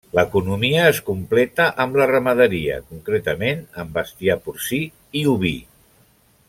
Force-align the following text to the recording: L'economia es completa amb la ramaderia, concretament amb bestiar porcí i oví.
L'economia 0.17 0.85
es 0.91 1.01
completa 1.09 1.67
amb 1.85 1.99
la 2.01 2.07
ramaderia, 2.13 2.79
concretament 2.95 3.61
amb 3.85 3.95
bestiar 3.99 4.41
porcí 4.49 4.85
i 5.21 5.27
oví. 5.37 5.57